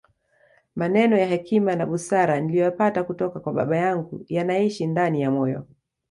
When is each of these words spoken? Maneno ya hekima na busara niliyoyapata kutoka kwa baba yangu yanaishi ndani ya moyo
Maneno 0.75 1.17
ya 1.17 1.25
hekima 1.25 1.75
na 1.75 1.85
busara 1.85 2.41
niliyoyapata 2.41 3.03
kutoka 3.03 3.39
kwa 3.39 3.53
baba 3.53 3.77
yangu 3.77 4.25
yanaishi 4.27 4.87
ndani 4.87 5.21
ya 5.21 5.31
moyo 5.31 5.65